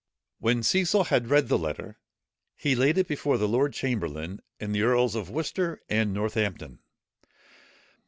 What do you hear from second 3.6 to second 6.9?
chamberlain and the earls of Worcester and Northampton.